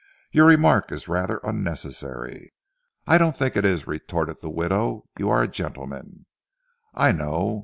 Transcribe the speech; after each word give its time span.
"Your 0.31 0.47
remark 0.47 0.91
is 0.91 1.07
rather 1.07 1.39
unnecessary." 1.43 2.55
"I 3.05 3.19
don't 3.19 3.35
think 3.35 3.55
it 3.55 3.65
is," 3.65 3.85
retorted 3.85 4.37
the 4.41 4.49
widow, 4.49 5.07
"you 5.19 5.29
are 5.29 5.43
a 5.43 5.47
gentleman, 5.47 6.25
I 6.95 7.11
know. 7.11 7.59